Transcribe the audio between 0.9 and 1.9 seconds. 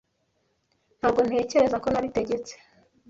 Ntabwo ntekereza ko